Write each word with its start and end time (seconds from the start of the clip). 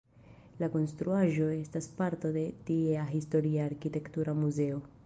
La 0.61 0.69
konstruaĵo 0.75 1.49
estas 1.57 1.89
parto 2.01 2.33
de 2.39 2.47
tiea 2.71 3.05
Historia 3.13 3.71
Arkitektura 3.73 4.39
muzeo. 4.43 4.87